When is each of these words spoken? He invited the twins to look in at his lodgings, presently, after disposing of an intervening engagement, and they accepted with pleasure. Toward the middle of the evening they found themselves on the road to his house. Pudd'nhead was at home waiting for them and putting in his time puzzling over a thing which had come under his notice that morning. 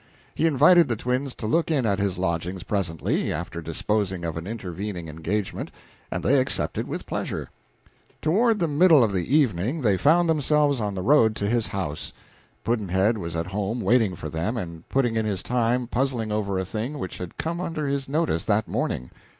He 0.33 0.47
invited 0.47 0.87
the 0.87 0.95
twins 0.95 1.35
to 1.35 1.45
look 1.45 1.69
in 1.69 1.85
at 1.85 1.99
his 1.99 2.17
lodgings, 2.17 2.63
presently, 2.63 3.31
after 3.31 3.61
disposing 3.61 4.25
of 4.25 4.35
an 4.35 4.47
intervening 4.47 5.07
engagement, 5.07 5.69
and 6.09 6.23
they 6.23 6.39
accepted 6.41 6.87
with 6.87 7.05
pleasure. 7.05 7.51
Toward 8.19 8.57
the 8.57 8.67
middle 8.67 9.03
of 9.03 9.11
the 9.11 9.35
evening 9.35 9.81
they 9.81 9.97
found 9.97 10.27
themselves 10.27 10.81
on 10.81 10.95
the 10.95 11.03
road 11.03 11.35
to 11.35 11.47
his 11.47 11.67
house. 11.67 12.13
Pudd'nhead 12.65 13.19
was 13.19 13.35
at 13.35 13.45
home 13.45 13.79
waiting 13.79 14.15
for 14.15 14.27
them 14.27 14.57
and 14.57 14.89
putting 14.89 15.15
in 15.15 15.27
his 15.27 15.43
time 15.43 15.85
puzzling 15.85 16.31
over 16.31 16.57
a 16.57 16.65
thing 16.65 16.97
which 16.97 17.19
had 17.19 17.37
come 17.37 17.61
under 17.61 17.85
his 17.87 18.09
notice 18.09 18.43
that 18.45 18.67
morning. 18.67 19.11